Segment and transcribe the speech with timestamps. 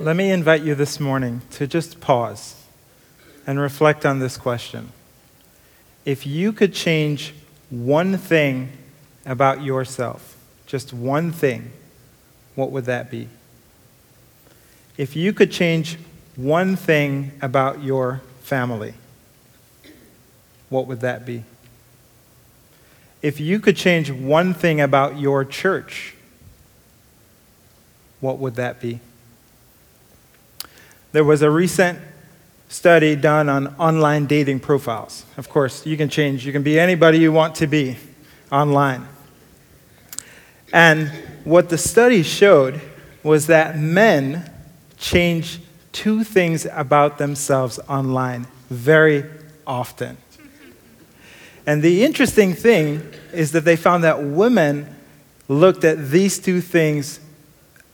[0.00, 2.54] Let me invite you this morning to just pause
[3.46, 4.92] and reflect on this question.
[6.06, 7.34] If you could change
[7.68, 8.70] one thing
[9.26, 11.72] about yourself, just one thing,
[12.54, 13.28] what would that be?
[14.96, 15.98] If you could change
[16.34, 18.94] one thing about your family,
[20.70, 21.44] what would that be?
[23.20, 26.14] If you could change one thing about your church,
[28.20, 29.00] what would that be?
[31.12, 31.98] There was a recent
[32.68, 35.24] study done on online dating profiles.
[35.36, 37.96] Of course, you can change, you can be anybody you want to be
[38.52, 39.08] online.
[40.72, 41.08] And
[41.44, 42.80] what the study showed
[43.24, 44.50] was that men
[44.98, 45.60] change
[45.92, 49.24] two things about themselves online very
[49.66, 50.16] often.
[51.66, 54.94] And the interesting thing is that they found that women
[55.48, 57.18] looked at these two things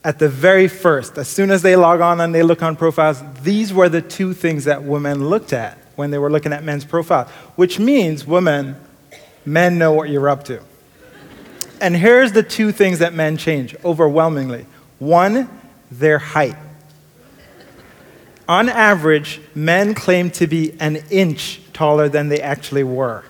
[0.07, 3.21] at the very first, as soon as they log on and they look on profiles,
[3.41, 6.85] these were the two things that women looked at when they were looking at men's
[6.85, 8.77] profiles, which means women,
[9.45, 10.61] men know what you're up to.
[11.81, 14.65] And here's the two things that men change overwhelmingly
[14.97, 15.49] one,
[15.91, 16.55] their height.
[18.47, 23.25] On average, men claim to be an inch taller than they actually were.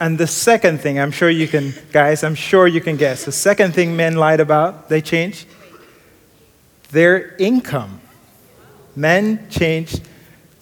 [0.00, 3.24] And the second thing, I'm sure you can, guys, I'm sure you can guess.
[3.24, 5.46] The second thing men lied about, they changed
[6.90, 8.00] their income.
[8.96, 10.02] Men changed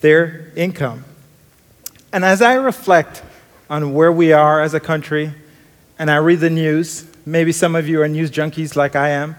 [0.01, 1.05] their income.
[2.13, 3.23] And as I reflect
[3.69, 5.33] on where we are as a country,
[5.99, 9.37] and I read the news, maybe some of you are news junkies like I am,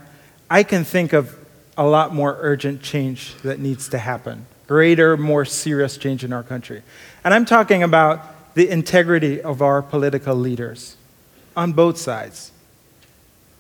[0.50, 1.36] I can think of
[1.78, 6.44] a lot more urgent change that needs to happen, greater, more serious change in our
[6.44, 6.84] country.
[7.24, 10.98] And I'm talking about the integrity of our political leaders
[11.56, 12.52] on both sides.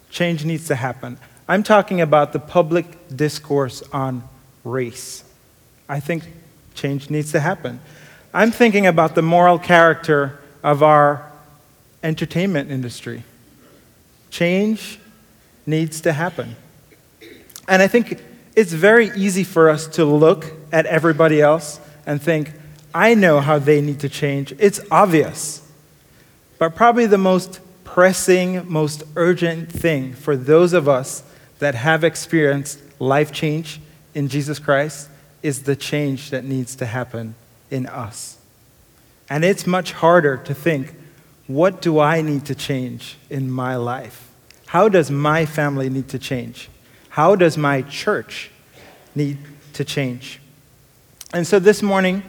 [0.09, 1.17] Change needs to happen.
[1.50, 4.22] I'm talking about the public discourse on
[4.64, 5.23] race.
[5.89, 6.25] I think
[6.75, 7.80] change needs to happen.
[8.31, 11.28] I'm thinking about the moral character of our
[12.03, 13.23] entertainment industry.
[14.29, 15.00] Change
[15.66, 16.56] needs to happen.
[17.68, 18.22] And I think
[18.56, 22.52] it's very easy for us to look at everybody else and think,
[22.94, 24.53] I know how they need to change.
[24.59, 25.68] It's obvious.
[26.59, 31.23] But probably the most pressing, most urgent thing for those of us
[31.59, 33.80] that have experienced life change
[34.14, 35.09] in Jesus Christ
[35.44, 37.36] is the change that needs to happen
[37.70, 38.38] in us.
[39.30, 40.96] And it's much harder to think,
[41.47, 44.30] what do I need to change in my life?
[44.68, 46.70] How does my family need to change?
[47.09, 48.52] How does my church
[49.16, 49.38] need
[49.74, 50.40] to change?
[51.34, 52.24] And so this morning,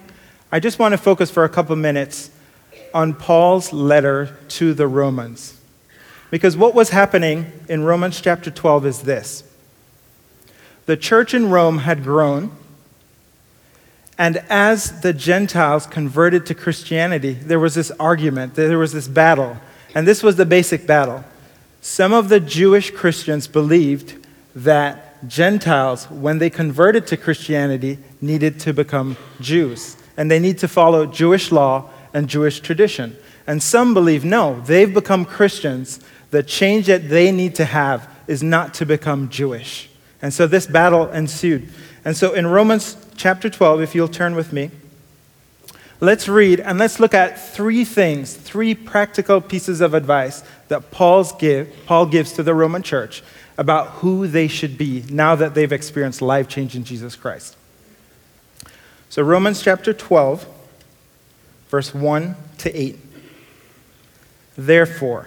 [0.53, 2.31] I just want to focus for a couple minutes
[2.93, 5.60] on Paul's letter to the Romans.
[6.31, 9.45] Because what was happening in Romans chapter 12 is this
[10.87, 12.51] the church in Rome had grown,
[14.19, 19.57] and as the Gentiles converted to Christianity, there was this argument, there was this battle,
[19.95, 21.25] and this was the basic battle.
[21.81, 28.73] Some of the Jewish Christians believed that Gentiles, when they converted to Christianity, needed to
[28.73, 33.17] become Jews, and they need to follow Jewish law and Jewish tradition.
[33.47, 38.43] And some believe no, they've become Christians, the change that they need to have is
[38.43, 39.91] not to become Jewish.
[40.23, 41.69] And so this battle ensued.
[42.05, 44.71] And so in Romans chapter 12, if you'll turn with me,
[45.99, 51.33] let's read and let's look at three things, three practical pieces of advice that Paul's
[51.33, 53.23] give, Paul gives to the Roman church
[53.59, 57.57] about who they should be now that they've experienced life change in Jesus Christ.
[59.11, 60.47] So, Romans chapter 12,
[61.69, 62.99] verse 1 to 8.
[64.57, 65.27] Therefore,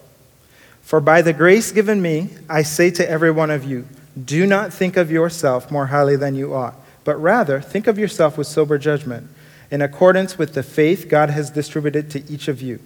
[0.91, 3.87] For by the grace given me, I say to every one of you,
[4.21, 8.37] do not think of yourself more highly than you ought, but rather think of yourself
[8.37, 9.29] with sober judgment,
[9.71, 12.81] in accordance with the faith God has distributed to each of you.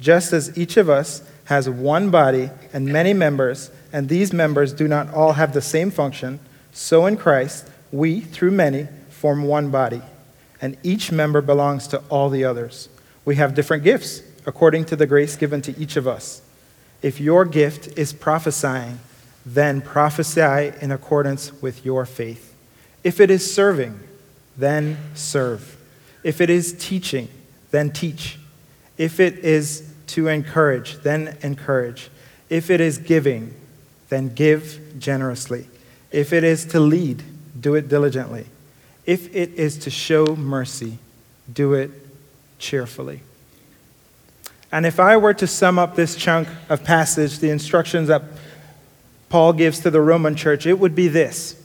[0.00, 4.86] Just as each of us has one body and many members, and these members do
[4.86, 6.38] not all have the same function,
[6.70, 10.02] so in Christ, we, through many, form one body,
[10.62, 12.88] and each member belongs to all the others.
[13.24, 16.42] We have different gifts according to the grace given to each of us.
[17.02, 18.98] If your gift is prophesying,
[19.44, 22.54] then prophesy in accordance with your faith.
[23.02, 23.98] If it is serving,
[24.56, 25.78] then serve.
[26.22, 27.28] If it is teaching,
[27.70, 28.38] then teach.
[28.98, 32.10] If it is to encourage, then encourage.
[32.50, 33.54] If it is giving,
[34.10, 35.68] then give generously.
[36.10, 37.22] If it is to lead,
[37.58, 38.46] do it diligently.
[39.06, 40.98] If it is to show mercy,
[41.50, 41.90] do it
[42.58, 43.22] cheerfully.
[44.72, 48.22] And if I were to sum up this chunk of passage, the instructions that
[49.28, 51.56] Paul gives to the Roman church, it would be this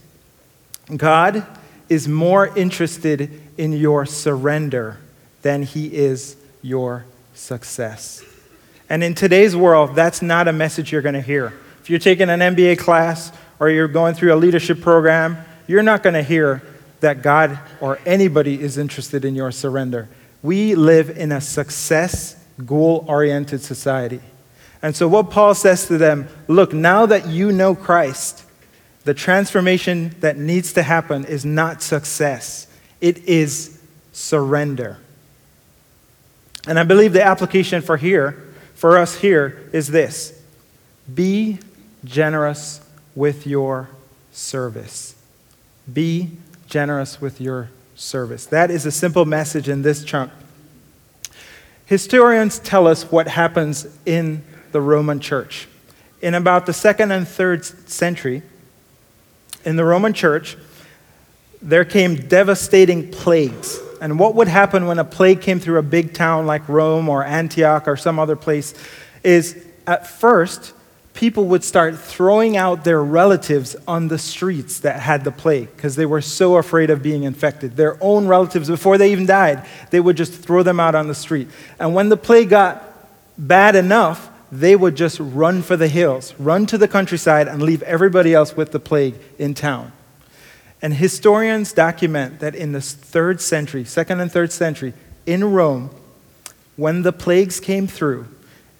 [0.95, 1.45] God
[1.89, 4.97] is more interested in your surrender
[5.41, 8.23] than he is your success.
[8.89, 11.53] And in today's world, that's not a message you're going to hear.
[11.81, 15.37] If you're taking an MBA class or you're going through a leadership program,
[15.67, 16.61] you're not going to hear
[16.99, 20.07] that God or anybody is interested in your surrender.
[20.41, 24.21] We live in a success, goal oriented society.
[24.81, 28.43] And so, what Paul says to them look, now that you know Christ,
[29.03, 32.67] the transformation that needs to happen is not success,
[33.01, 33.79] it is
[34.11, 34.97] surrender.
[36.67, 38.43] And I believe the application for here,
[38.73, 40.39] for us here, is this
[41.13, 41.59] be
[42.03, 42.81] generous
[43.15, 43.89] with your
[44.31, 45.15] service.
[45.91, 46.31] Be
[46.67, 48.45] generous with your service.
[48.47, 50.31] That is a simple message in this chunk.
[51.85, 55.67] Historians tell us what happens in the Roman church.
[56.21, 58.41] In about the second and third century,
[59.63, 60.57] in the Roman church,
[61.61, 63.79] there came devastating plagues.
[64.01, 67.23] And what would happen when a plague came through a big town like Rome or
[67.23, 68.73] Antioch or some other place
[69.23, 70.73] is at first,
[71.15, 75.95] people would start throwing out their relatives on the streets that had the plague because
[75.95, 77.77] they were so afraid of being infected.
[77.77, 81.15] Their own relatives, before they even died, they would just throw them out on the
[81.15, 81.47] street.
[81.79, 82.83] And when the plague got
[83.37, 87.81] bad enough, they would just run for the hills, run to the countryside, and leave
[87.83, 89.93] everybody else with the plague in town.
[90.81, 94.93] And historians document that in the third century, second and third century,
[95.25, 95.89] in Rome,
[96.75, 98.27] when the plagues came through,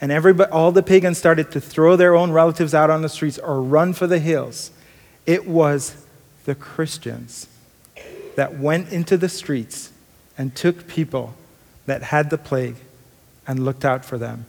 [0.02, 3.38] and everybody, all the pagans started to throw their own relatives out on the streets
[3.38, 4.72] or run for the hills,
[5.26, 6.06] it was
[6.46, 7.48] the Christians
[8.36, 9.92] that went into the streets
[10.38, 11.34] and took people
[11.86, 12.76] that had the plague
[13.48, 14.46] and looked out for them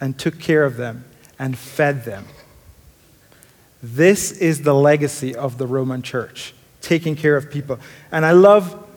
[0.00, 1.04] and took care of them
[1.38, 2.24] and fed them.
[3.82, 7.78] This is the legacy of the Roman church, taking care of people.
[8.10, 8.88] And I love,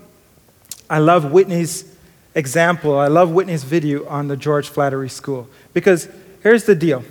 [0.89, 1.94] I love Whitney's
[2.35, 2.99] example.
[2.99, 6.07] I love Whitney's video on the George Flattery School because
[6.43, 7.03] here's the deal.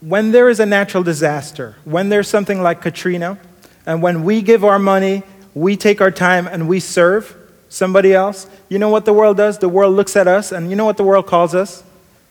[0.00, 3.38] When there is a natural disaster, when there's something like Katrina,
[3.84, 5.22] and when we give our money,
[5.54, 7.36] we take our time and we serve
[7.68, 9.58] somebody else, you know what the world does?
[9.58, 11.82] The world looks at us, and you know what the world calls us?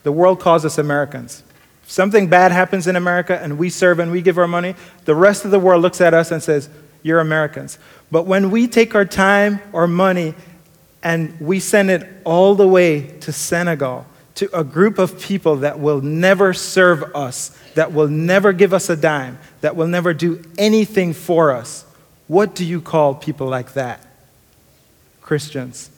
[0.04, 1.44] The world calls us Americans.
[1.84, 5.16] If something bad happens in America and we serve and we give our money, the
[5.16, 6.70] rest of the world looks at us and says,
[7.04, 7.78] You're Americans.
[8.12, 10.36] But when we take our time or money
[11.06, 15.80] and we send it all the way to Senegal, to a group of people that
[15.80, 20.44] will never serve us, that will never give us a dime, that will never do
[20.58, 21.86] anything for us.
[22.28, 24.04] What do you call people like that?
[25.22, 25.92] Christians.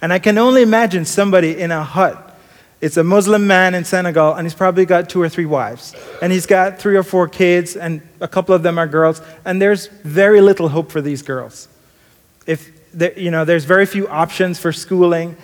[0.00, 2.38] And I can only imagine somebody in a hut.
[2.80, 5.94] It's a Muslim man in Senegal, and he's probably got two or three wives.
[6.22, 9.20] And he's got three or four kids, and a couple of them are girls.
[9.44, 11.68] And there's very little hope for these girls.
[12.46, 15.36] If there, you know, there's very few options for schooling,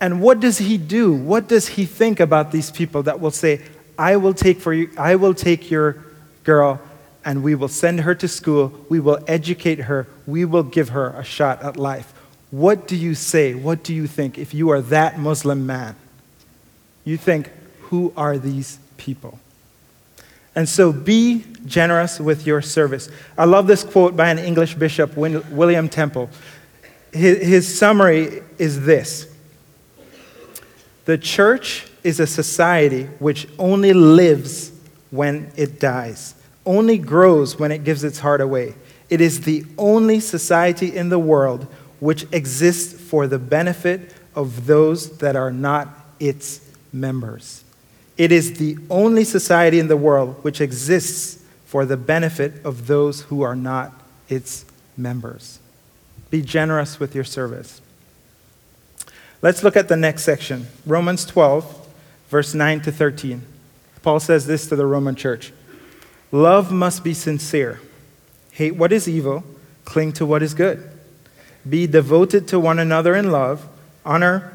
[0.00, 1.12] and what does he do?
[1.12, 3.62] What does he think about these people that will say,
[3.98, 6.04] I will take for you, I will take your
[6.44, 6.80] girl
[7.24, 11.10] and we will send her to school, we will educate her, we will give her
[11.10, 12.12] a shot at life.
[12.52, 13.54] What do you say?
[13.54, 15.96] What do you think if you are that Muslim man?
[17.04, 17.50] You think,
[17.80, 19.40] who are these people?
[20.54, 23.10] And so be generous with your service.
[23.36, 26.30] I love this quote by an English bishop, William Temple.
[27.16, 29.26] His, his summary is this
[31.06, 34.72] the church is a society which only lives
[35.10, 36.34] when it dies,
[36.66, 38.74] only grows when it gives its heart away.
[39.08, 41.66] It is the only society in the world
[42.00, 45.88] which exists for the benefit of those that are not
[46.20, 46.60] its
[46.92, 47.64] members.
[48.18, 53.22] It is the only society in the world which exists for the benefit of those
[53.22, 53.92] who are not
[54.28, 54.64] its
[54.96, 55.60] members.
[56.30, 57.80] Be generous with your service.
[59.42, 61.88] Let's look at the next section Romans 12,
[62.28, 63.42] verse 9 to 13.
[64.02, 65.52] Paul says this to the Roman church
[66.32, 67.80] Love must be sincere.
[68.50, 69.44] Hate what is evil,
[69.84, 70.88] cling to what is good.
[71.68, 73.68] Be devoted to one another in love,
[74.04, 74.52] honor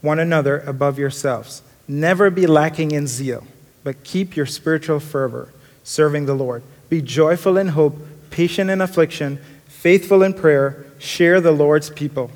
[0.00, 1.62] one another above yourselves.
[1.88, 3.46] Never be lacking in zeal,
[3.82, 6.62] but keep your spiritual fervor, serving the Lord.
[6.88, 7.96] Be joyful in hope
[8.34, 9.38] patient in affliction,
[9.84, 12.30] faithful in prayer, share the Lord's people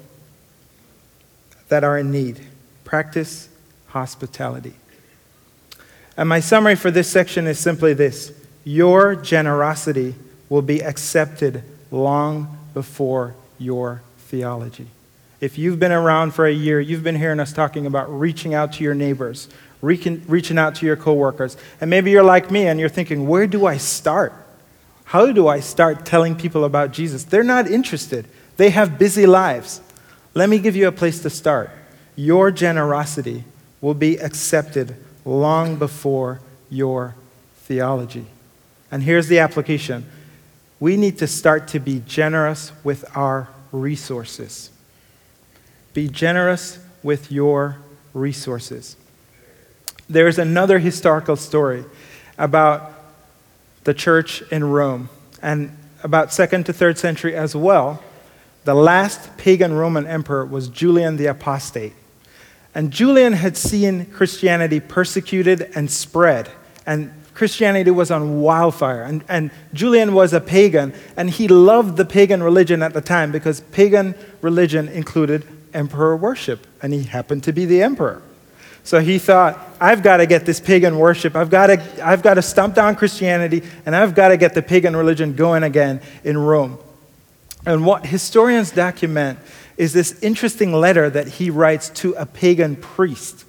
[1.69, 2.39] that are in need.
[2.85, 3.49] Practice
[3.87, 4.75] hospitality.
[6.19, 10.15] And my summary for this section is simply this Your generosity
[10.51, 14.89] will be accepted long before your theology.
[15.41, 18.75] If you've been around for a year, you've been hearing us talking about reaching out
[18.75, 19.49] to your neighbors,
[19.81, 21.57] reaching out to your coworkers.
[21.81, 24.35] And maybe you're like me and you're thinking, where do I start?
[25.09, 27.25] How do I start telling people about Jesus?
[27.25, 28.27] They're not interested,
[28.59, 29.81] they have busy lives.
[30.35, 31.71] Let me give you a place to start.
[32.15, 33.45] Your generosity
[33.81, 37.15] will be accepted long before your
[37.63, 38.27] theology.
[38.91, 40.05] And here's the application
[40.79, 44.71] we need to start to be generous with our resources.
[45.95, 47.79] Be generous with your
[48.13, 48.95] resources.
[50.07, 51.87] There's another historical story
[52.37, 52.98] about
[53.85, 55.09] the church in Rome
[55.43, 58.03] and about second to third century as well.
[58.65, 61.95] The last pagan Roman emperor was Julian the Apostate.
[62.75, 66.51] And Julian had seen Christianity persecuted and spread.
[66.87, 69.03] And Christianity was on wildfire.
[69.03, 73.33] And, and Julian was a pagan, and he loved the pagan religion at the time
[73.33, 78.23] because pagan religion included emperor worship, and he happened to be the emperor.
[78.89, 81.37] So he thought, I've got to get this pagan worship.
[81.37, 84.63] I've got, to, I've got to stomp down Christianity, and I've got to get the
[84.63, 86.79] pagan religion going again in Rome.
[87.67, 89.41] And what historians document
[89.77, 93.45] is this interesting letter that he writes to a pagan priest.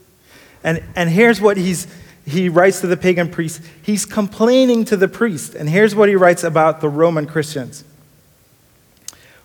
[0.61, 1.87] And, and here's what he's,
[2.25, 3.61] he writes to the pagan priest.
[3.81, 5.55] He's complaining to the priest.
[5.55, 7.85] And here's what he writes about the Roman Christians.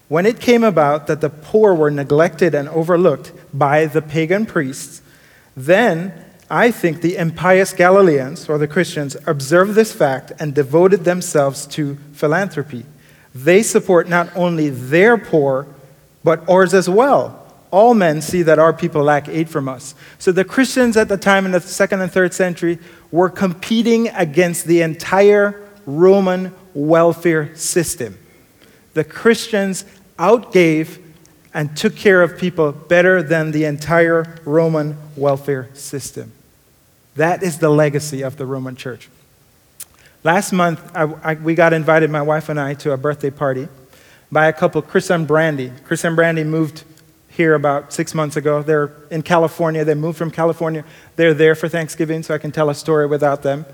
[0.09, 5.03] When it came about that the poor were neglected and overlooked by the pagan priests,
[5.57, 6.13] then
[6.51, 11.97] I think the impious Galileans, or the Christians, observed this fact and devoted themselves to
[12.13, 12.85] philanthropy.
[13.35, 15.67] They support not only their poor,
[16.23, 17.41] but ours as well.
[17.71, 19.95] All men see that our people lack aid from us.
[20.19, 22.79] So the Christians at the time in the second and third century
[23.11, 28.19] were competing against the entire Roman welfare system.
[28.93, 29.85] The Christians
[30.19, 31.01] outgave
[31.55, 36.33] and took care of people better than the entire Roman welfare system.
[37.15, 39.09] That is the legacy of the Roman church.
[40.25, 43.69] Last month, I, I, we got invited, my wife and I, to a birthday party
[44.33, 45.71] by a couple, Chris and Brandy.
[45.85, 46.83] Chris and Brandy moved
[47.29, 48.63] here about six months ago.
[48.63, 49.85] They're in California.
[49.85, 50.85] They moved from California.
[51.15, 53.65] They're there for Thanksgiving, so I can tell a story without them.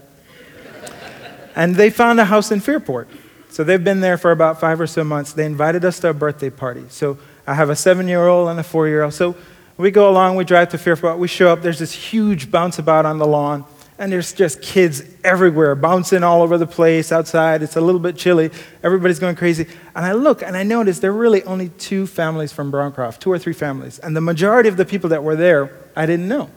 [1.57, 3.09] and they found a house in Fairport.
[3.49, 5.33] So they've been there for about five or so months.
[5.33, 6.85] They invited us to a birthday party.
[6.89, 9.15] So I have a seven year old and a four year old.
[9.15, 9.37] So
[9.77, 13.07] we go along, we drive to Fairport, we show up, there's this huge bounce about
[13.07, 13.65] on the lawn,
[13.99, 17.63] and there's just kids everywhere, bouncing all over the place outside.
[17.63, 18.51] It's a little bit chilly.
[18.83, 19.67] Everybody's going crazy.
[19.95, 23.31] And I look and I notice there are really only two families from Browncroft, two
[23.31, 23.99] or three families.
[23.99, 26.51] And the majority of the people that were there, I didn't know.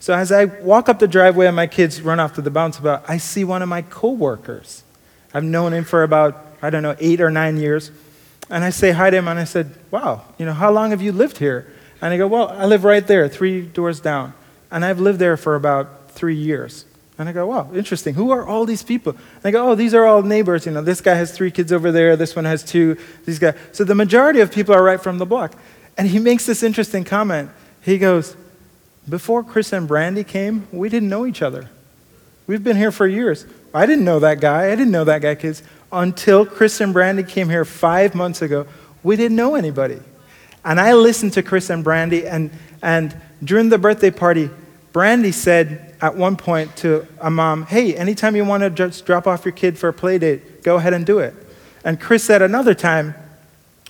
[0.00, 2.78] So as I walk up the driveway and my kids run off to the bounce
[2.78, 4.82] about, I see one of my coworkers.
[5.34, 7.90] I've known him for about, I don't know, eight or nine years.
[8.50, 11.00] And I say hi to him and I said, Wow, you know, how long have
[11.00, 11.72] you lived here?
[12.02, 14.34] And I go, Well, I live right there, three doors down.
[14.70, 16.84] And I've lived there for about three years.
[17.16, 18.14] And I go, Wow, interesting.
[18.14, 19.12] Who are all these people?
[19.12, 20.66] And I go, Oh, these are all neighbors.
[20.66, 23.54] You know, this guy has three kids over there, this one has two, these guys.
[23.72, 25.54] So the majority of people are right from the block.
[25.96, 27.50] And he makes this interesting comment.
[27.82, 28.34] He goes,
[29.08, 31.70] Before Chris and Brandy came, we didn't know each other.
[32.48, 33.46] We've been here for years.
[33.72, 34.72] I didn't know that guy.
[34.72, 35.62] I didn't know that guy, kids.
[35.92, 38.66] Until Chris and Brandy came here five months ago,
[39.02, 39.98] we didn't know anybody.
[40.64, 42.50] And I listened to Chris and Brandy, and,
[42.82, 44.50] and during the birthday party,
[44.92, 49.26] Brandy said at one point to a mom, Hey, anytime you want to just drop
[49.26, 51.34] off your kid for a play date, go ahead and do it.
[51.84, 53.14] And Chris said another time,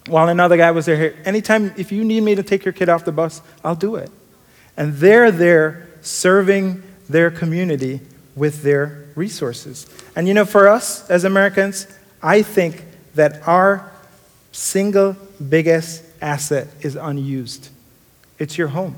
[0.06, 3.04] while another guy was there, anytime, if you need me to take your kid off
[3.04, 4.10] the bus, I'll do it.
[4.76, 8.00] And they're there serving their community
[8.36, 9.86] with their resources.
[10.16, 11.86] And you know, for us as Americans,
[12.22, 12.84] I think
[13.14, 13.90] that our
[14.52, 15.16] single
[15.48, 17.70] biggest asset is unused.
[18.38, 18.96] It's your home.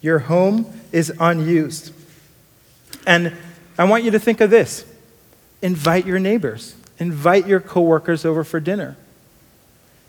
[0.00, 1.92] Your home is unused.
[3.06, 3.32] And
[3.78, 4.84] I want you to think of this
[5.62, 8.96] invite your neighbors, invite your coworkers over for dinner.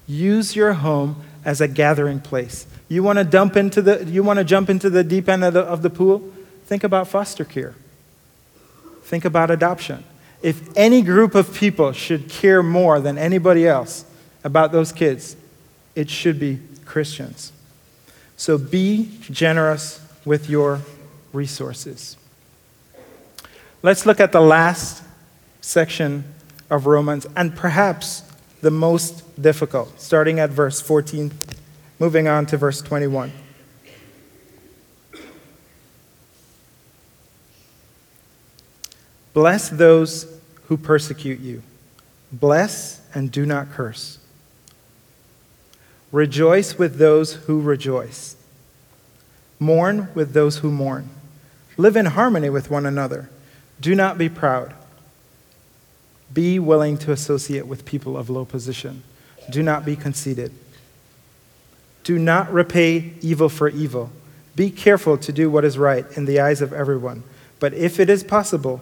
[0.07, 2.65] Use your home as a gathering place.
[2.87, 5.53] You want to dump into the you want to jump into the deep end of
[5.53, 6.31] the, of the pool?
[6.65, 7.75] Think about foster care.
[9.07, 10.03] Think about adoption.
[10.41, 14.03] If any group of people should care more than anybody else
[14.43, 15.37] about those kids,
[15.95, 17.53] it should be Christians.
[18.35, 20.81] So be generous with your
[21.31, 22.17] resources.
[23.81, 25.01] Let's look at the last
[25.61, 26.25] section
[26.69, 31.31] of Romans, and perhaps the most difficult, starting at verse 14,
[31.97, 33.31] moving on to verse 21.
[39.37, 40.25] Bless those
[40.63, 41.61] who persecute you.
[42.31, 44.17] Bless and do not curse.
[46.11, 48.35] Rejoice with those who rejoice.
[49.59, 51.11] Mourn with those who mourn.
[51.77, 53.29] Live in harmony with one another.
[53.79, 54.73] Do not be proud.
[56.33, 59.03] Be willing to associate with people of low position.
[59.51, 60.51] Do not be conceited.
[62.03, 64.09] Do not repay evil for evil.
[64.55, 67.21] Be careful to do what is right in the eyes of everyone.
[67.59, 68.81] But if it is possible,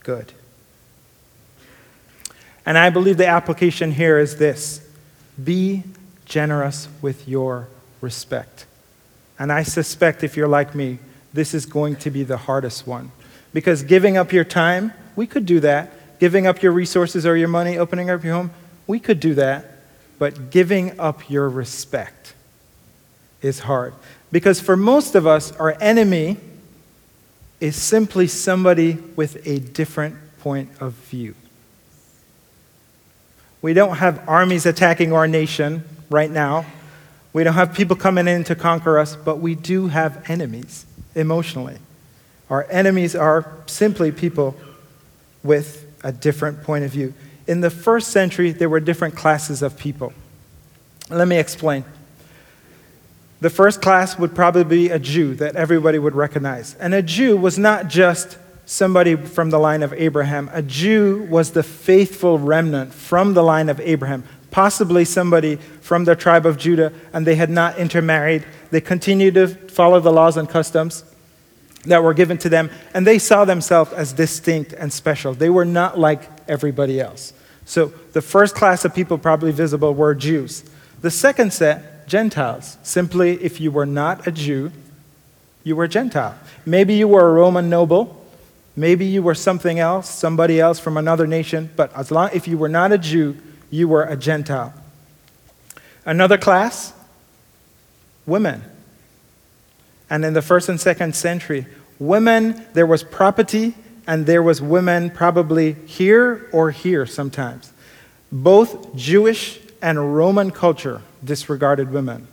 [0.00, 0.32] good.
[2.66, 4.86] And I believe the application here is this
[5.42, 5.82] be
[6.24, 7.68] generous with your
[8.00, 8.66] respect.
[9.38, 10.98] And I suspect if you're like me,
[11.32, 13.10] this is going to be the hardest one.
[13.52, 16.18] Because giving up your time, we could do that.
[16.18, 18.50] Giving up your resources or your money, opening up your home,
[18.86, 19.78] we could do that.
[20.18, 22.34] But giving up your respect
[23.40, 23.94] is hard.
[24.30, 26.36] Because for most of us, our enemy
[27.60, 31.34] is simply somebody with a different point of view.
[33.62, 36.64] We don't have armies attacking our nation right now.
[37.32, 41.76] We don't have people coming in to conquer us, but we do have enemies emotionally.
[42.48, 44.56] Our enemies are simply people
[45.44, 47.14] with a different point of view.
[47.46, 50.12] In the first century, there were different classes of people.
[51.10, 51.84] Let me explain.
[53.40, 56.74] The first class would probably be a Jew that everybody would recognize.
[56.74, 61.50] And a Jew was not just somebody from the line of Abraham, a Jew was
[61.52, 66.92] the faithful remnant from the line of Abraham, possibly somebody from the tribe of Judah,
[67.12, 68.44] and they had not intermarried.
[68.70, 71.04] They continued to follow the laws and customs
[71.86, 75.34] that were given to them, and they saw themselves as distinct and special.
[75.34, 77.32] They were not like everybody else.
[77.64, 80.62] So the first class of people probably visible were Jews.
[81.00, 82.76] The second set, Gentiles.
[82.82, 84.72] Simply, if you were not a Jew,
[85.62, 86.36] you were a Gentile.
[86.66, 88.26] Maybe you were a Roman noble.
[88.74, 91.70] Maybe you were something else, somebody else from another nation.
[91.76, 93.36] But as long if you were not a Jew,
[93.70, 94.74] you were a Gentile.
[96.04, 96.92] Another class,
[98.26, 98.64] women.
[100.08, 101.66] And in the first and second century,
[102.00, 103.74] women, there was property,
[104.08, 107.72] and there was women probably here or here sometimes.
[108.32, 112.28] Both Jewish and Roman culture disregarded women.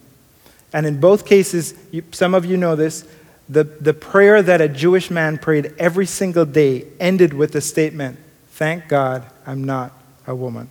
[0.73, 3.06] And in both cases, you, some of you know this,
[3.50, 8.19] the, the prayer that a Jewish man prayed every single day ended with the statement,
[8.52, 9.93] Thank God I'm not
[10.26, 10.69] a woman.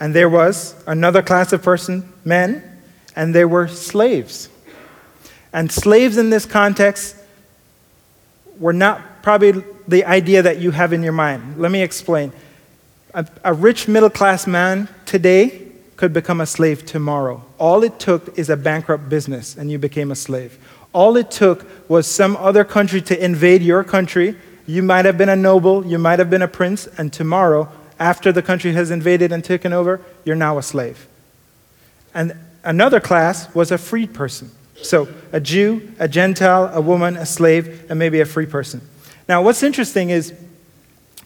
[0.00, 2.62] And there was another class of person, men,
[3.16, 4.48] and there were slaves.
[5.52, 7.16] And slaves in this context
[8.58, 11.58] were not probably the idea that you have in your mind.
[11.58, 12.32] Let me explain.
[13.14, 15.67] A, a rich middle class man today
[15.98, 17.44] could become a slave tomorrow.
[17.58, 20.56] All it took is a bankrupt business, and you became a slave.
[20.92, 24.36] All it took was some other country to invade your country.
[24.64, 28.30] You might have been a noble, you might have been a prince, and tomorrow, after
[28.30, 31.08] the country has invaded and taken over, you're now a slave.
[32.14, 32.32] And
[32.62, 34.52] another class was a freed person.
[34.80, 38.82] So, a Jew, a Gentile, a woman, a slave, and maybe a free person.
[39.28, 40.32] Now, what's interesting is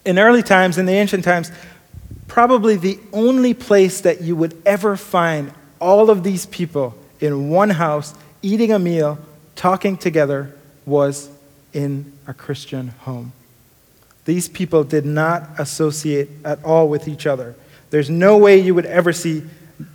[0.06, 1.52] in early times, in the ancient times,
[2.32, 7.68] probably the only place that you would ever find all of these people in one
[7.68, 9.18] house eating a meal,
[9.54, 10.50] talking together,
[10.86, 11.28] was
[11.74, 13.34] in a Christian home.
[14.24, 17.54] These people did not associate at all with each other.
[17.90, 19.42] There's no way you would ever see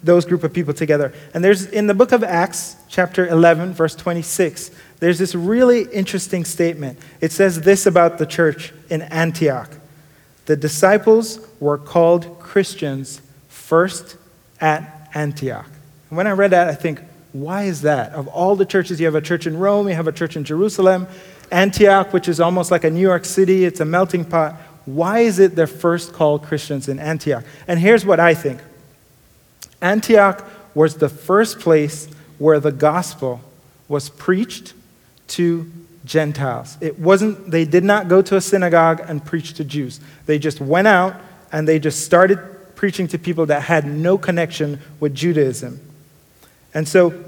[0.04, 1.12] those group of people together.
[1.34, 4.70] And there's in the book of Acts, chapter 11, verse 26,
[5.00, 7.00] there's this really interesting statement.
[7.20, 9.72] It says this about the church in Antioch
[10.48, 14.16] The disciples were called Christians first
[14.60, 15.70] at Antioch.
[16.10, 17.02] And when I read that, I think,
[17.34, 18.14] why is that?
[18.14, 20.46] Of all the churches, you have a church in Rome, you have a church in
[20.46, 21.08] Jerusalem,
[21.52, 24.56] Antioch, which is almost like a New York City, it's a melting pot.
[24.86, 27.44] Why is it they're first called Christians in Antioch?
[27.68, 28.62] And here's what I think
[29.82, 32.08] Antioch was the first place
[32.38, 33.42] where the gospel
[33.90, 34.74] was preached
[35.28, 35.70] to
[36.08, 36.78] Gentiles.
[36.82, 40.00] It wasn't, they did not go to a synagogue and preach to Jews.
[40.26, 41.16] They just went out
[41.52, 42.40] and they just started
[42.76, 45.80] preaching to people that had no connection with Judaism.
[46.74, 47.26] And so,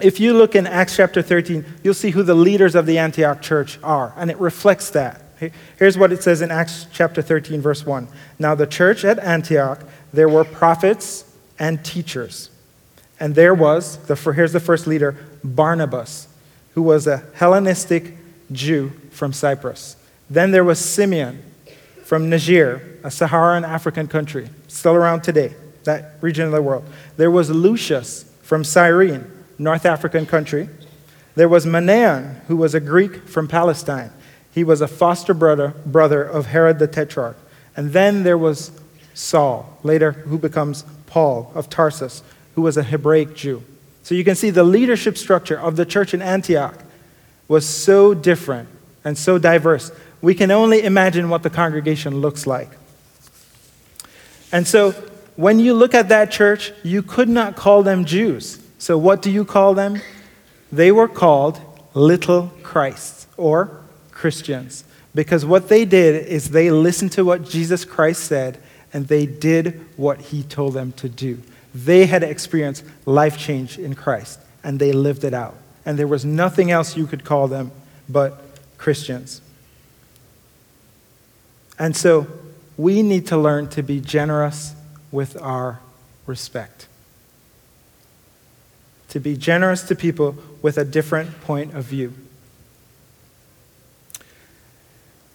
[0.00, 3.40] if you look in Acts chapter 13, you'll see who the leaders of the Antioch
[3.40, 5.22] church are, and it reflects that.
[5.78, 8.08] Here's what it says in Acts chapter 13, verse 1.
[8.38, 12.50] Now, the church at Antioch, there were prophets and teachers.
[13.20, 16.28] And there was, the, here's the first leader, Barnabas,
[16.74, 18.14] who was a Hellenistic
[18.52, 19.96] Jew from Cyprus.
[20.28, 21.42] Then there was Simeon
[22.04, 26.84] from Niger, a Saharan African country, still around today, that region of the world.
[27.16, 30.68] There was Lucius from Cyrene, North African country.
[31.34, 34.10] There was Manaen, who was a Greek from Palestine.
[34.52, 37.36] He was a foster brother, brother of Herod the Tetrarch.
[37.76, 38.70] And then there was
[39.14, 42.22] Saul, later who becomes Paul of Tarsus,
[42.54, 43.62] who was a Hebraic Jew.
[44.04, 46.78] So you can see the leadership structure of the church in Antioch
[47.48, 48.68] was so different
[49.02, 49.90] and so diverse.
[50.20, 52.68] We can only imagine what the congregation looks like.
[54.52, 54.92] And so
[55.36, 58.60] when you look at that church, you could not call them Jews.
[58.78, 60.00] So what do you call them?
[60.70, 61.60] They were called
[61.94, 64.84] little Christs or Christians.
[65.14, 68.60] Because what they did is they listened to what Jesus Christ said
[68.92, 71.40] and they did what he told them to do.
[71.74, 75.56] They had experienced life change in Christ, and they lived it out.
[75.84, 77.72] And there was nothing else you could call them
[78.08, 78.40] but
[78.78, 79.40] Christians.
[81.78, 82.26] And so
[82.76, 84.74] we need to learn to be generous
[85.10, 85.80] with our
[86.26, 86.86] respect.
[89.08, 92.14] To be generous to people with a different point of view.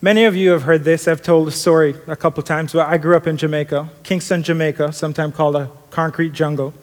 [0.01, 1.07] Many of you have heard this.
[1.07, 2.71] I've told the story a couple times.
[2.71, 6.73] But I grew up in Jamaica, Kingston, Jamaica, sometimes called a concrete jungle.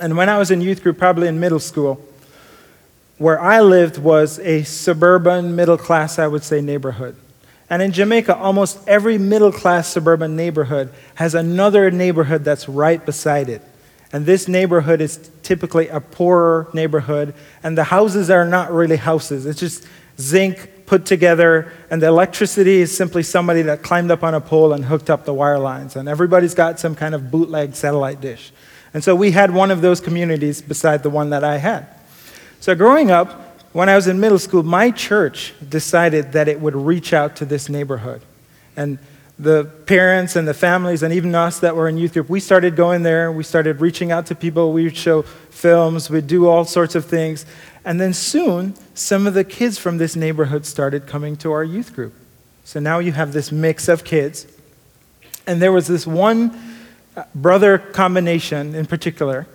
[0.00, 2.04] And when I was in youth group, probably in middle school,
[3.18, 7.16] where I lived was a suburban, middle class, I would say, neighborhood.
[7.70, 13.48] And in Jamaica, almost every middle class suburban neighborhood has another neighborhood that's right beside
[13.48, 13.62] it.
[14.12, 19.46] And this neighborhood is typically a poorer neighborhood, and the houses are not really houses.
[19.46, 19.86] It's just
[20.20, 24.72] zinc put together, and the electricity is simply somebody that climbed up on a pole
[24.72, 25.96] and hooked up the wire lines.
[25.96, 28.52] And everybody's got some kind of bootleg satellite dish.
[28.92, 31.86] And so we had one of those communities beside the one that I had.
[32.60, 36.76] So growing up, when I was in middle school, my church decided that it would
[36.76, 38.22] reach out to this neighborhood.
[38.76, 38.98] And
[39.36, 42.76] the parents and the families and even us that were in youth group, we started
[42.76, 43.32] going there.
[43.32, 44.72] We started reaching out to people.
[44.72, 46.08] We would show films.
[46.08, 47.46] We'd do all sorts of things.
[47.84, 51.94] And then soon, some of the kids from this neighborhood started coming to our youth
[51.94, 52.14] group.
[52.64, 54.46] So now you have this mix of kids.
[55.46, 56.58] And there was this one
[57.16, 59.46] uh, brother combination in particular.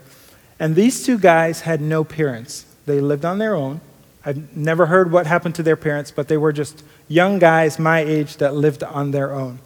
[0.59, 2.65] And these two guys had no parents.
[2.85, 3.81] They lived on their own.
[4.25, 7.99] I've never heard what happened to their parents, but they were just young guys my
[7.99, 9.59] age that lived on their own.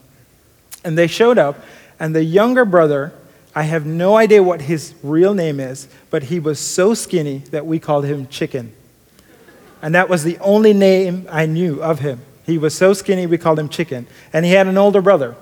[0.85, 1.59] And they showed up,
[1.99, 3.13] and the younger brother,
[3.55, 7.65] I have no idea what his real name is, but he was so skinny that
[7.65, 8.73] we called him Chicken.
[9.81, 12.21] And that was the only name I knew of him.
[12.45, 14.07] He was so skinny, we called him Chicken.
[14.31, 15.35] And he had an older brother.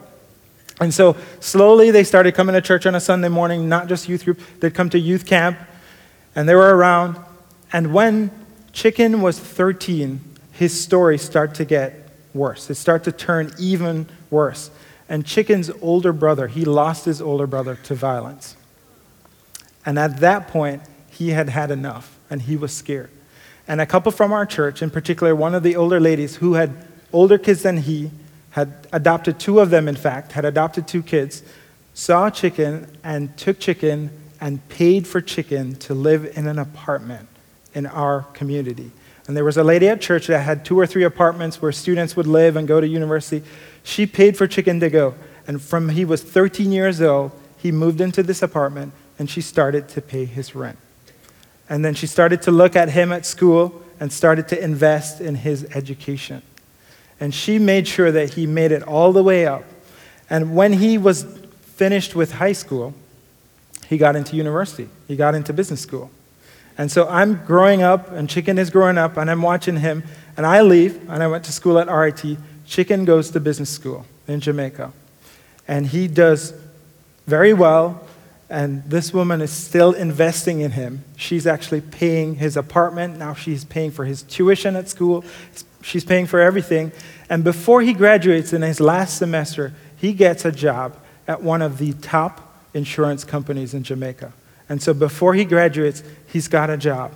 [0.80, 4.26] And so slowly they started coming to church on a Sunday morning, not just youth
[4.26, 4.39] group.
[4.60, 5.60] They'd come to youth camp,
[6.36, 7.17] and they were around.
[7.71, 8.32] And when
[8.74, 10.19] Chicken was 13,
[10.54, 12.69] his story started to get worse.
[12.69, 14.71] It started to turn even worse.
[15.12, 18.56] And Chicken's older brother, he lost his older brother to violence.
[19.86, 23.10] And at that point, he had had enough and he was scared.
[23.67, 26.88] And a couple from our church, in particular, one of the older ladies who had
[27.12, 28.10] older kids than he,
[28.52, 31.43] had adopted two of them, in fact, had adopted two kids,
[31.93, 37.28] saw Chicken and took Chicken and paid for Chicken to live in an apartment
[37.74, 38.91] in our community.
[39.28, 42.15] And there was a lady at church that had two or three apartments where students
[42.15, 43.43] would live and go to university.
[43.84, 45.15] She paid for Chicken to go.
[45.48, 49.88] And from he was 13 years old, he moved into this apartment and she started
[49.89, 50.78] to pay his rent.
[51.70, 55.36] And then she started to look at him at school and started to invest in
[55.36, 56.41] his education.
[57.20, 59.63] And she made sure that he made it all the way up.
[60.30, 61.24] And when he was
[61.62, 62.94] finished with high school,
[63.88, 66.10] he got into university, he got into business school.
[66.78, 70.04] And so I'm growing up, and Chicken is growing up, and I'm watching him.
[70.38, 72.38] And I leave, and I went to school at RIT.
[72.71, 74.93] Chicken goes to business school in Jamaica.
[75.67, 76.53] And he does
[77.27, 78.07] very well,
[78.49, 81.03] and this woman is still investing in him.
[81.17, 83.19] She's actually paying his apartment.
[83.19, 85.25] Now she's paying for his tuition at school.
[85.81, 86.93] She's paying for everything.
[87.29, 91.77] And before he graduates in his last semester, he gets a job at one of
[91.77, 94.31] the top insurance companies in Jamaica.
[94.69, 97.12] And so before he graduates, he's got a job.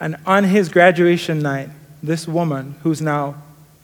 [0.00, 1.68] And on his graduation night,
[2.02, 3.36] this woman, who's now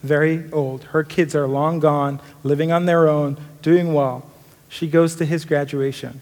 [0.05, 4.29] very old, her kids are long gone, living on their own, doing well,
[4.69, 6.21] she goes to his graduation.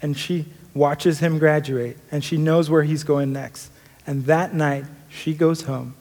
[0.00, 3.70] And she watches him graduate, and she knows where he's going next.
[4.06, 5.94] And that night, she goes home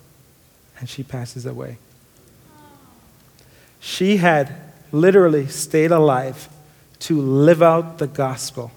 [0.79, 1.77] and she passes away.
[3.79, 4.55] She had
[4.91, 6.49] literally stayed alive
[6.99, 8.71] to live out the gospel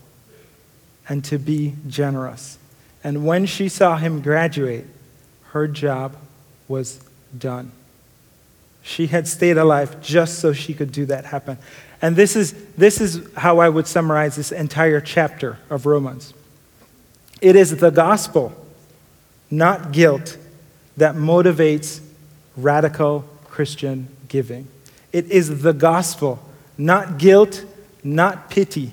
[1.08, 2.58] and to be generous.
[3.02, 4.86] And when she saw him graduate,
[5.52, 6.16] her job
[6.68, 7.00] was
[7.36, 7.72] done.
[8.86, 11.56] She had stayed alive just so she could do that happen.
[12.02, 16.34] And this is, this is how I would summarize this entire chapter of Romans
[17.40, 18.52] it is the gospel,
[19.50, 20.38] not guilt,
[20.96, 22.00] that motivates
[22.56, 24.68] radical Christian giving.
[25.12, 26.42] It is the gospel,
[26.78, 27.64] not guilt,
[28.02, 28.92] not pity,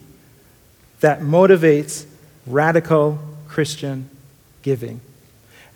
[0.99, 2.05] that motivates
[2.45, 4.09] radical Christian
[4.63, 4.99] giving.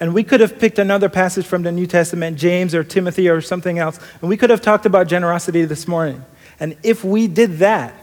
[0.05, 3.41] And we could have picked another passage from the New Testament, James or Timothy or
[3.41, 6.23] something else, and we could have talked about generosity this morning.
[6.59, 7.95] And if we did that,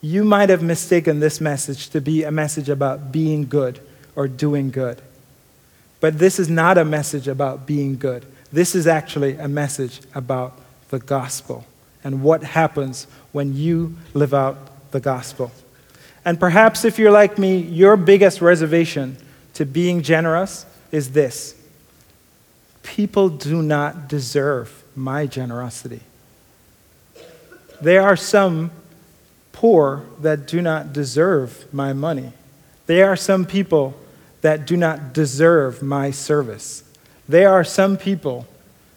[0.00, 3.80] you might have mistaken this message to be a message about being good
[4.14, 5.02] or doing good.
[5.98, 8.24] But this is not a message about being good.
[8.52, 11.66] This is actually a message about the gospel
[12.04, 15.50] and what happens when you live out the gospel.
[16.24, 19.16] And perhaps if you're like me, your biggest reservation
[19.54, 21.56] to being generous is this
[22.82, 26.00] people do not deserve my generosity.
[27.80, 28.70] There are some
[29.52, 32.32] poor that do not deserve my money.
[32.86, 33.94] There are some people
[34.42, 36.84] that do not deserve my service.
[37.28, 38.46] There are some people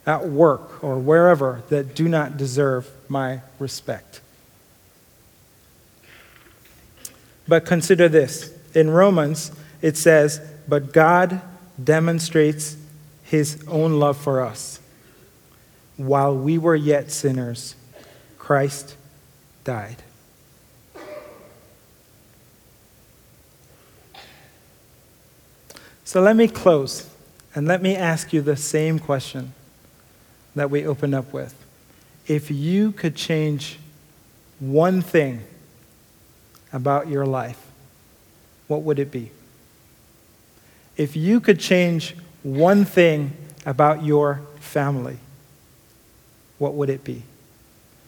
[0.05, 4.21] at work or wherever that do not deserve my respect.
[7.47, 8.51] But consider this.
[8.73, 11.41] In Romans, it says, But God
[11.81, 12.77] demonstrates
[13.23, 14.79] his own love for us.
[15.97, 17.75] While we were yet sinners,
[18.37, 18.95] Christ
[19.63, 19.97] died.
[26.03, 27.09] So let me close
[27.55, 29.53] and let me ask you the same question
[30.55, 31.55] that we opened up with.
[32.27, 33.79] If you could change
[34.59, 35.41] one thing
[36.71, 37.59] about your life,
[38.67, 39.31] what would it be?
[40.97, 45.17] If you could change one thing about your family,
[46.57, 47.23] what would it be?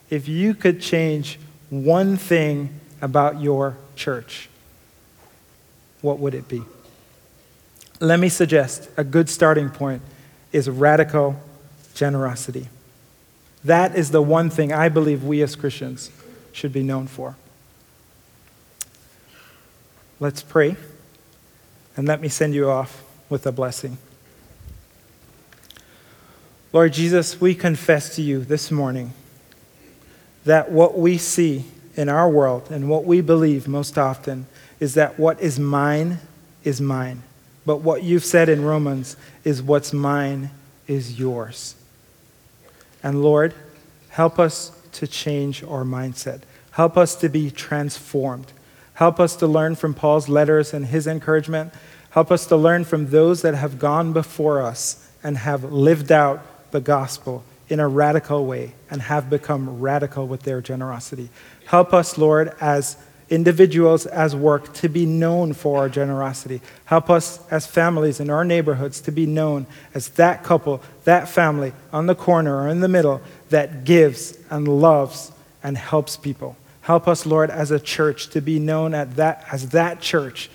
[0.09, 4.49] If you could change one thing about your church,
[6.01, 6.63] what would it be?
[7.99, 10.01] Let me suggest a good starting point
[10.51, 11.35] is radical
[11.93, 12.69] generosity.
[13.63, 16.11] That is the one thing I believe we as Christians
[16.53, 17.35] should be known for.
[20.19, 20.75] Let's pray,
[21.97, 23.97] and let me send you off with a blessing.
[26.71, 29.13] Lord Jesus, we confess to you this morning
[30.45, 34.45] that what we see in our world and what we believe most often
[34.79, 36.19] is that what is mine
[36.63, 37.23] is mine.
[37.65, 40.51] But what you've said in Romans is what's mine
[40.87, 41.75] is yours.
[43.01, 43.53] And Lord,
[44.09, 46.41] help us to change our mindset.
[46.71, 48.53] Help us to be transformed.
[48.97, 51.71] Help us to learn from Paul's letters and his encouragement.
[52.09, 56.71] Help us to learn from those that have gone before us and have lived out
[56.71, 61.29] the gospel in a radical way and have become radical with their generosity.
[61.65, 62.97] Help us, Lord, as
[63.29, 66.59] individuals as work to be known for our generosity.
[66.85, 71.71] Help us as families in our neighborhoods to be known as that couple, that family
[71.93, 75.31] on the corner or in the middle that gives and loves
[75.61, 76.57] and helps people.
[76.87, 80.49] Help us, Lord, as a church to be known at that, as that church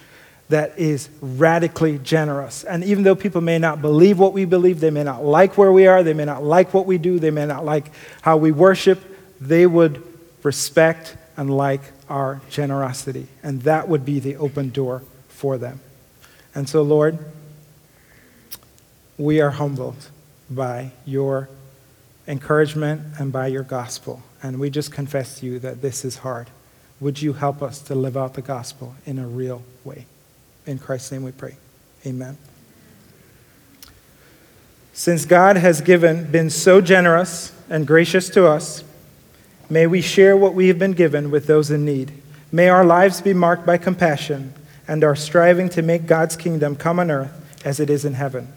[0.49, 2.65] that is radically generous.
[2.65, 5.71] And even though people may not believe what we believe, they may not like where
[5.71, 7.93] we are, they may not like what we do, they may not like
[8.23, 8.99] how we worship,
[9.43, 10.03] they would
[10.43, 13.27] respect and like our generosity.
[13.43, 15.81] And that would be the open door for them.
[16.55, 17.19] And so, Lord,
[19.19, 20.09] we are humbled
[20.49, 21.51] by your
[22.27, 24.23] encouragement and by your gospel.
[24.43, 26.49] And we just confess to you that this is hard.
[27.01, 30.07] Would you help us to live out the gospel in a real way?
[30.67, 31.57] In Christ's name we pray.
[32.07, 32.37] Amen.
[34.93, 38.85] Since God has given, been so generous and gracious to us,
[39.73, 42.13] May we share what we have been given with those in need.
[42.53, 44.53] May our lives be marked by compassion
[44.87, 48.53] and our striving to make God's kingdom come on earth as it is in heaven.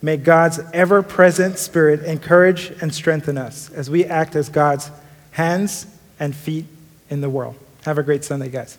[0.00, 4.92] May God's ever present Spirit encourage and strengthen us as we act as God's
[5.36, 5.86] hands
[6.18, 6.64] and feet
[7.10, 7.56] in the world.
[7.84, 8.78] Have a great Sunday, guys.